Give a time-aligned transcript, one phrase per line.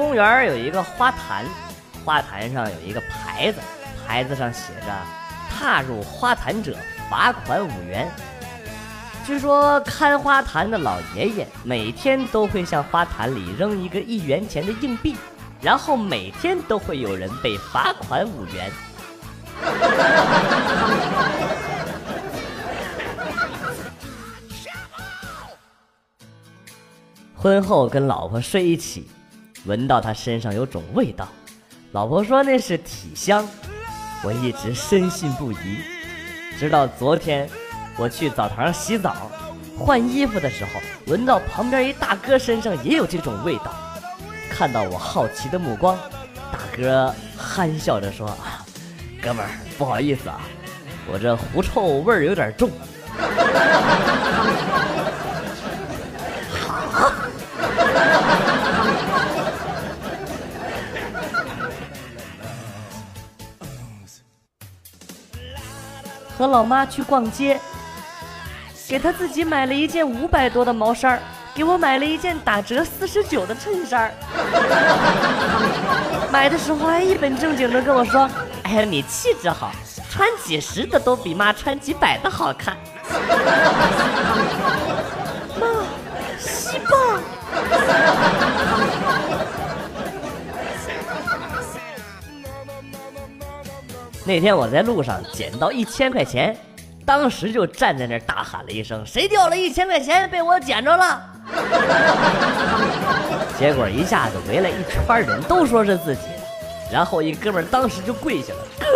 [0.00, 1.44] 公园有一个花坛，
[2.06, 3.60] 花坛上有一个牌子，
[4.06, 4.96] 牌子上写着
[5.52, 6.74] “踏入花坛者
[7.10, 8.10] 罚款五元”。
[9.26, 15.14] 据说看花坛的老爷爷每天都会向花坛里扔一个一元钱的硬币，
[15.60, 18.72] 然后每天都会有人被罚款五元。
[27.36, 29.06] 婚后跟老婆睡一起，
[29.66, 31.28] 闻到他身上有种味道，
[31.92, 33.46] 老婆说那是体香，
[34.22, 35.56] 我一直深信不疑，
[36.58, 37.48] 直到昨天。
[37.96, 39.30] 我去澡堂洗澡，
[39.78, 40.70] 换衣服的时候，
[41.08, 43.74] 闻到旁边一大哥身上也有这种味道。
[44.48, 45.98] 看到我好奇的目光，
[46.50, 48.64] 大哥憨笑着说：“啊，
[49.20, 50.40] 哥们儿，不好意思啊，
[51.12, 52.70] 我这狐臭味儿有点重。”
[66.40, 67.60] 和老妈去逛街。
[68.88, 71.20] 给他自己买了一件五百多的毛衫
[71.54, 74.10] 给我买了一件打折四十九的衬衫
[76.32, 78.28] 买的时候还一本正经的跟我说
[78.64, 79.70] ：“哎呀，你气质好，
[80.10, 82.74] 穿几十的都比妈穿几百的好看。
[85.60, 85.66] ”妈，
[86.38, 87.20] 西棒。
[94.30, 96.56] 那天我在路上捡到一千块钱。
[97.04, 101.20] 当时就站在那儿大喊了一声：“谁掉了一千块钱被我捡着了？”
[103.58, 106.20] 结果一下子围了一圈人都说是自己，
[106.92, 108.86] 然后一哥们当时就跪下了：“哥，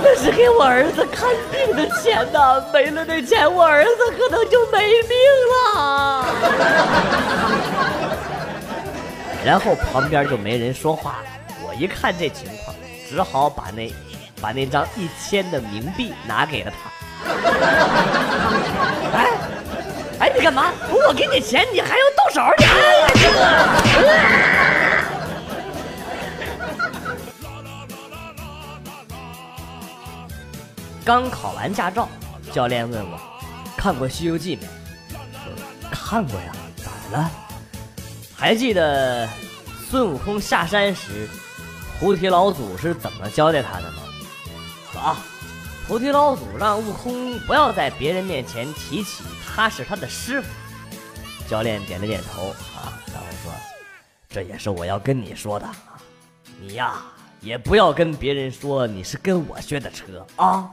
[0.00, 5.10] 那是给我儿子看病的钱呐，没了那钱，我儿子可能就没命
[5.50, 6.24] 了。”
[9.44, 11.24] 然后旁边就没人说话了，
[11.78, 12.74] 一看这情况，
[13.08, 13.92] 只好把那。
[14.40, 16.76] 把那张一千的冥币拿给了他。
[19.16, 19.30] 哎，
[20.18, 20.70] 哎，你干嘛？
[20.90, 22.42] 我给你钱，你还要动手？
[22.58, 22.66] 你！
[31.06, 32.06] 刚考完驾照，
[32.52, 33.18] 教练问我，
[33.78, 34.66] 看过《西游记》没？
[35.90, 37.30] 看过呀，咋了？
[38.36, 39.26] 还记得
[39.88, 41.30] 孙悟空下山时，
[41.98, 43.98] 菩提老祖是怎么交代他的吗？
[45.00, 45.16] 啊！
[45.86, 50.48] 菩提老祖让悟空不要在别人面前提起他是他的师傅。
[51.46, 53.52] 教练点了点头啊，然后说
[54.30, 55.74] ：“这也是我要跟你说的啊，
[56.58, 57.02] 你呀
[57.42, 60.70] 也不要跟别人说你是跟我学的车啊。”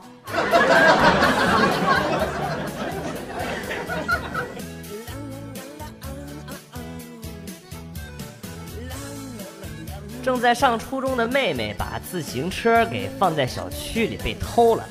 [10.32, 14.84] 正在上初中的妹妹把自行车给放在小区里被偷了，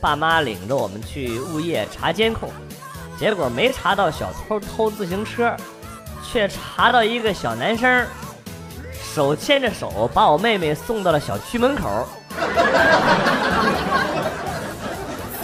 [0.00, 2.50] 爸妈领着我们去物业查监控，
[3.16, 5.54] 结果没查到小偷偷自行车，
[6.28, 8.04] 却查到一个小男生
[9.14, 12.08] 手牵着手把我妹妹送到了小区门口。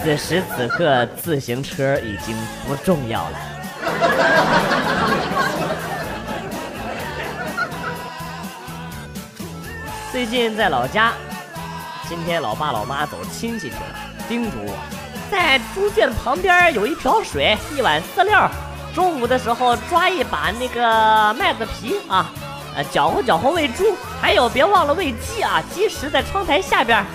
[0.03, 2.35] 此时此刻，自行车已经
[2.67, 3.39] 不重要了。
[10.15, 11.11] 最近在老家，
[12.07, 13.95] 今天老爸老妈走亲戚去了，
[14.29, 14.73] 叮嘱我，
[15.29, 18.49] 在猪圈旁边有一瓢水，一碗饲料，
[18.93, 22.31] 中午的时候抓一把那个麦子皮啊，
[22.77, 27.05] 呃搅和搅和喂猪，还有别忘了喂鸡啊，鸡食在窗台下边。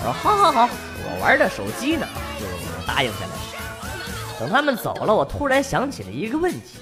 [0.00, 0.68] 我说好好好，
[1.02, 2.06] 我玩着手机呢，
[2.38, 2.44] 就
[2.86, 4.38] 答应下来。
[4.38, 6.78] 等他们走了，我突然想起了一个问题。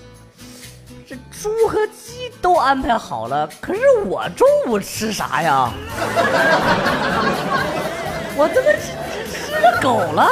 [1.08, 5.70] 这猪和鸡都安排好了，可是我中午吃啥呀？
[8.36, 10.28] 我他妈吃吃吃了狗了！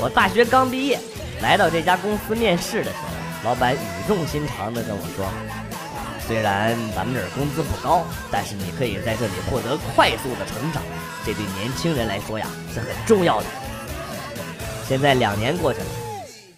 [0.00, 0.98] 我大学刚毕业，
[1.42, 2.96] 来到这家公司面试的时
[3.44, 3.78] 候，老板语
[4.08, 5.26] 重心长的跟我说。
[6.26, 10.80] 虽然咱们这儿工资不高，但是你可以在这里获得快速的成长，
[11.24, 13.46] 这对年轻人来说呀是很重要的。
[14.86, 15.86] 现在两年过去了，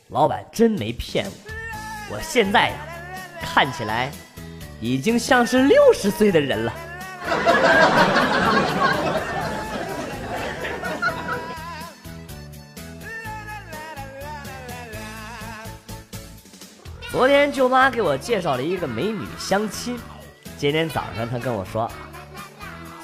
[0.08, 2.76] 老板真没骗我，我现在呀
[3.40, 4.10] 看起来
[4.80, 6.72] 已经像是六十岁的人了。
[17.10, 19.98] 昨天舅妈给我介绍了一个美女相亲，
[20.56, 21.90] 今天早上她跟我说：“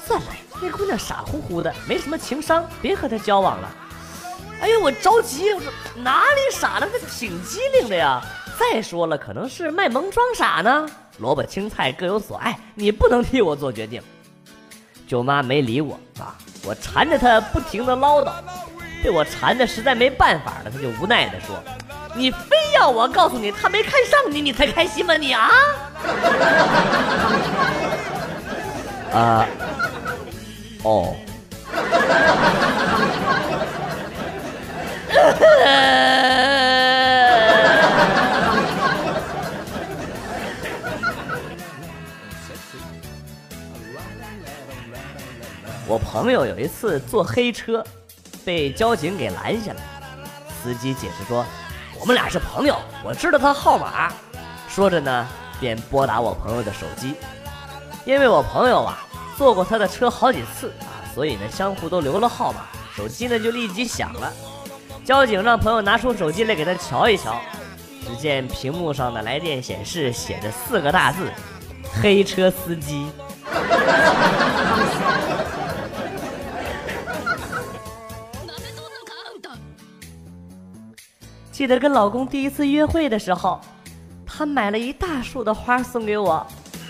[0.03, 0.27] 算了，
[0.61, 3.69] 那姑娘傻乎乎的，没什么情商，别和她交往了。
[4.61, 5.71] 哎呦，我着急，我说
[6.03, 6.87] 哪里傻了？
[6.87, 8.21] 她挺机灵的呀。
[8.59, 10.85] 再说了，可能是卖萌装傻呢。
[11.19, 14.01] 萝卜青菜各有所爱，你不能替我做决定。
[15.07, 16.35] 舅妈没理我啊，
[16.65, 18.33] 我缠着她不停的唠叨，
[19.01, 21.55] 被我缠的实在没办法了，她就无奈的说
[22.13, 25.15] ：“你非要我告诉你他没看上你，你才开心吗？
[25.15, 25.49] 你啊？”
[29.11, 29.43] 啊，
[30.83, 31.15] 哦。
[45.87, 47.83] 我朋友有一次坐黑车，
[48.45, 49.81] 被交警给拦下了。
[50.61, 51.43] 司机解释说
[51.99, 54.13] ：“我们俩是朋友，我知道他号码。”
[54.69, 55.27] 说着呢，
[55.59, 57.15] 便拨打我朋友的手机。
[58.05, 59.03] 因为我朋友啊
[59.39, 62.65] 坐过他的车好几次啊，所以呢相互都留了号码。
[62.93, 64.33] 手机呢就立即响了。
[65.05, 67.39] 交警让朋友拿出手机来给他瞧一瞧，
[68.05, 71.31] 只见屏幕上的来电显示写着四个大字
[72.03, 73.09] ：“黑车司机。
[81.49, 83.61] ”记得跟老公第一次约会的时候，
[84.25, 86.45] 他买了一大束的花送给我，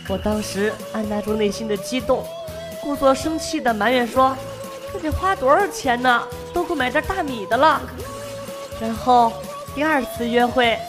[0.08, 2.26] 我当时按捺住内心的激动，
[2.82, 4.36] 故作生气的埋怨说
[4.94, 6.24] ：“这得花多少钱呢？
[6.54, 7.82] 都够买袋大米的了。”
[8.82, 9.34] 然后
[9.76, 10.80] 第二次约会，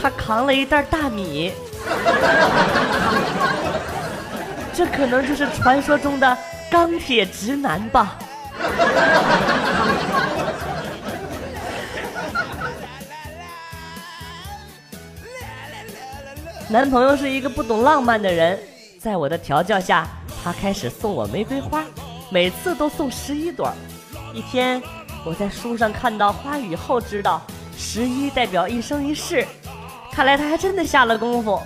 [0.00, 1.52] 他扛了一袋大米，
[4.72, 6.36] 这可能就是传说中的
[6.70, 8.16] 钢铁直男吧。
[16.68, 18.56] 男朋友是一个不懂浪漫的人，
[19.00, 20.06] 在我的调教下，
[20.42, 21.84] 他开始送我玫瑰花，
[22.30, 23.72] 每次都送十一朵。
[24.32, 24.82] 一天。
[25.22, 27.42] 我在书上看到花语后知道，
[27.76, 29.46] 十一代表一生一世，
[30.10, 31.60] 看来他还真的下了功夫。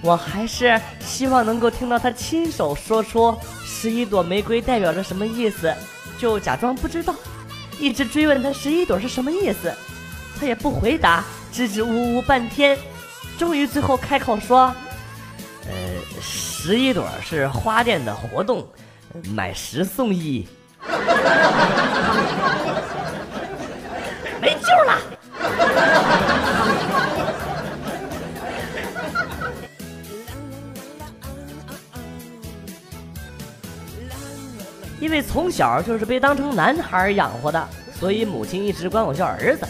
[0.00, 5.70] 我还是希望能够听到他亲手说出十一朵玫瑰代表着什么意思，
[6.18, 7.14] 就假装不知道，
[7.78, 9.70] 一直追问他十一朵是什么意思，
[10.40, 11.22] 他也不回答，
[11.52, 12.78] 支支吾吾半天，
[13.36, 14.74] 终于最后开口说：“，
[16.20, 18.66] 十一朵是花店的活动，
[19.34, 20.46] 买十送一。
[24.40, 24.98] ”没救了！
[35.00, 37.68] 因为从小就是被当成男孩养活的，
[37.98, 39.66] 所以母亲一直管我叫儿子，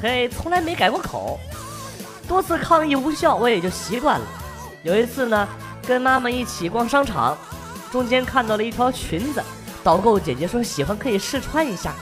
[0.00, 1.40] 嘿，从来没改过口。
[2.26, 4.26] 多次抗议无效，我也就习惯了。
[4.82, 5.48] 有一次呢，
[5.88, 7.34] 跟妈妈一起逛商场，
[7.90, 9.42] 中间看到了一条裙子，
[9.82, 11.94] 导购姐姐说喜欢可以试穿一下。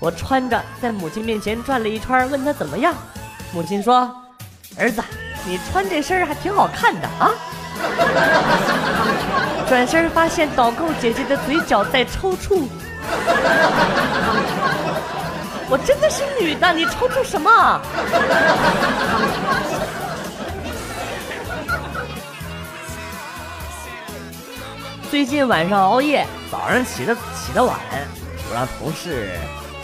[0.00, 2.94] 我穿着在母亲面前转了一圈，问她怎么样。
[3.52, 4.10] 母亲说
[4.80, 5.02] ：“儿子，
[5.44, 7.30] 你穿这身还挺好看的啊。”
[9.68, 12.66] 转身发现导购姐姐的嘴角在抽搐。
[15.68, 17.80] 我真的是女的，你抽搐什么？
[25.16, 27.74] 最近晚上熬夜，早上起的起得晚，
[28.50, 29.30] 我让同事。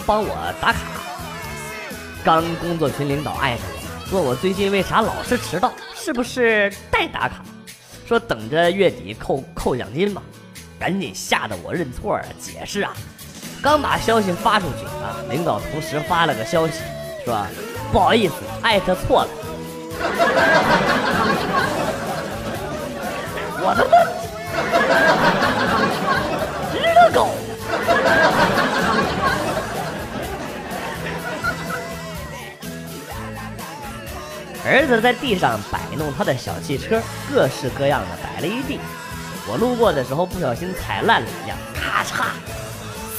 [0.04, 0.28] 帮我
[0.60, 0.80] 打卡。
[2.22, 3.62] 刚工作群领导艾特
[4.10, 7.36] 我，问我最近为啥老是迟到，是不是代打卡？
[8.06, 10.22] 说等着月底扣扣奖金吧。
[10.78, 12.92] 赶紧吓得我认错啊，解释啊。
[13.62, 16.74] 刚把消息发出去啊，领导同时发了个消息，
[17.24, 17.42] 说
[17.90, 19.30] 不好意思，艾特错了。
[34.72, 36.98] 儿子在地上摆弄他的小汽车，
[37.30, 38.80] 各式各样的摆了一地。
[39.46, 42.28] 我路过的时候不小心踩烂了一辆，咔嚓，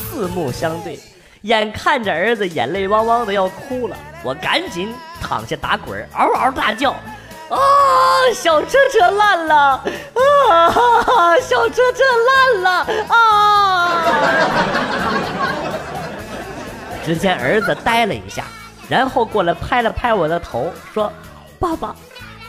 [0.09, 0.99] 四目相对，
[1.41, 4.91] 眼看着儿子眼泪汪汪的要哭了，我赶紧
[5.21, 6.89] 躺下打滚，嗷嗷大叫
[7.51, 7.59] ：“啊，
[8.33, 9.55] 小车车烂了！
[9.55, 12.87] 啊，小车车烂了！
[13.09, 14.01] 啊！”
[17.05, 18.45] 只见儿子呆了一下，
[18.89, 21.13] 然后过来拍了拍我的头，说。
[21.63, 21.95] 爸爸，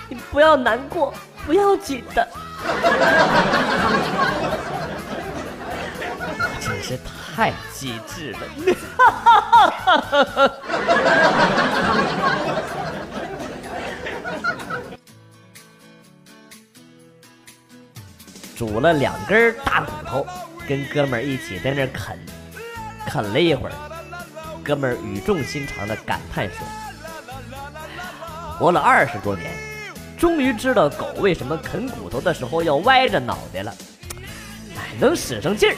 [0.08, 1.14] 你不要难过，
[1.46, 2.28] 不要紧的。
[6.60, 6.98] 真是
[7.36, 8.40] 太机智了！
[18.56, 20.26] 煮了两根大骨头，
[20.68, 22.18] 跟哥们儿一起在那啃，
[23.06, 23.72] 啃了一会儿，
[24.64, 26.56] 哥们儿语重心长的感叹说
[28.58, 29.50] ：“活了二十多年，
[30.16, 33.74] 终于知道狗为什么啃骨头的时候要歪着脑袋了，
[34.76, 35.76] 哎，能使上劲儿。”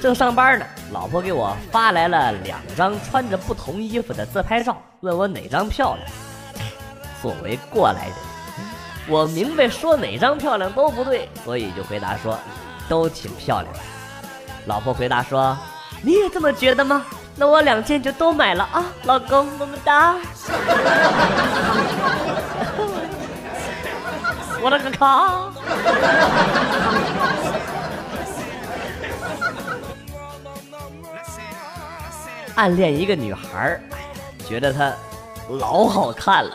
[0.00, 6.08] 正上班呢，老婆给我发来了两张穿着不同衣服的自拍照，问我哪张漂亮。
[7.20, 8.14] 作为过来人，
[9.08, 12.38] 我明白说哪张漂亮都不对，所以就回答说
[12.90, 13.78] 都挺漂亮的。
[14.66, 15.56] 老婆回答说
[16.02, 17.06] ：“你也这么觉得吗？
[17.36, 20.16] 那我两件就都买了啊，老公么么哒。
[24.62, 25.50] ”我勒个靠！
[32.56, 33.80] 暗恋一个女孩，
[34.46, 34.92] 觉得她
[35.48, 36.50] 老好看了。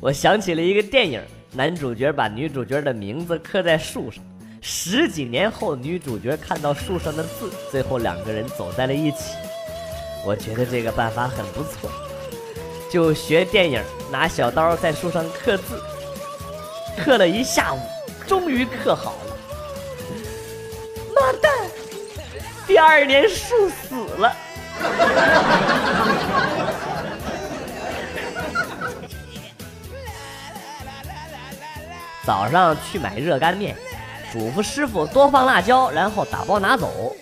[0.00, 1.22] 我想起了一个电影，
[1.52, 4.22] 男主角把女主角的名字刻在树上，
[4.68, 9.36] 十几年后女主角看到树上的字，最后两个人走在了一起。
[10.24, 11.88] 我觉得这个办法很不错，
[12.90, 13.80] 就学电影，
[14.10, 15.80] 拿小刀在树上刻字，
[16.98, 17.78] 刻了一下午，
[18.26, 19.36] 终于刻好了。
[21.14, 21.48] 妈蛋！
[22.66, 24.34] 第二年树死了。
[32.26, 33.76] 早上去买热干面，
[34.36, 37.16] 嘱咐师傅多放辣椒，然后打包拿走。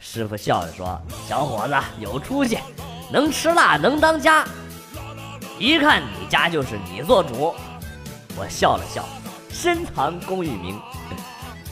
[0.00, 2.58] 师傅笑着说：“小伙子有出息，
[3.08, 4.44] 能吃辣能当家。
[5.60, 7.54] 一看你家就是你做主。”
[8.36, 9.04] 我笑了笑，
[9.48, 10.76] 深藏功与名，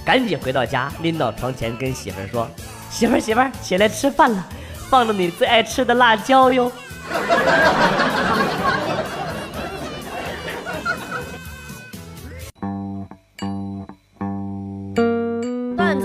[0.07, 2.47] 赶紧回到家，拎到床前跟媳妇说
[2.89, 4.47] ：“媳妇媳妇起来吃饭了。”
[4.89, 6.71] 放了你最爱吃的辣椒哟！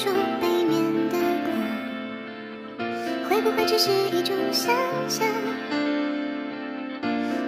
[0.00, 1.18] 说背面的
[2.78, 2.88] 光，
[3.28, 4.72] 会不会只是一种想
[5.08, 5.26] 象？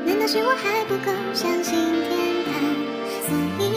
[0.05, 2.11] 难道是我还不够相信天
[2.51, 2.53] 堂，
[3.29, 3.31] 所
[3.61, 3.70] 以